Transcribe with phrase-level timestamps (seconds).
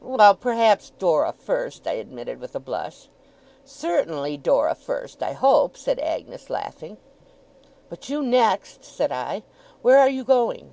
[0.00, 0.34] 'Well!
[0.34, 3.10] perhaps Dora first,' I admitted, with a blush.
[3.66, 6.96] 'Certainly, Dora first, I hope,' said Agnes, laughing.
[7.90, 9.42] 'But you next!' said I.
[9.82, 10.72] 'Where are you going?